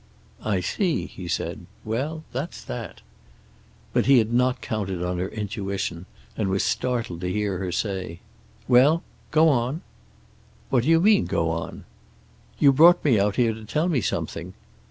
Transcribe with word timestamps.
"I 0.43 0.61
see," 0.61 1.05
he 1.05 1.27
said. 1.27 1.67
"Well, 1.85 2.23
that's 2.33 2.63
that." 2.63 3.01
But 3.93 4.07
he 4.07 4.17
had 4.17 4.33
not 4.33 4.59
counted 4.59 5.03
on 5.03 5.19
her 5.19 5.27
intuition, 5.29 6.07
and 6.35 6.49
was 6.49 6.63
startled 6.63 7.21
to 7.21 7.31
hear 7.31 7.59
her 7.59 7.71
say: 7.71 8.21
"Well? 8.67 9.03
Go 9.29 9.47
on." 9.47 9.81
"What 10.71 10.85
do 10.85 10.89
you 10.89 10.99
mean, 11.01 11.25
go 11.27 11.51
on?" 11.51 11.83
"You 12.57 12.73
brought 12.73 13.05
me 13.05 13.19
out 13.19 13.35
here 13.35 13.53
to 13.53 13.63
tell 13.63 13.87
me 13.87 14.01
something." 14.01 14.55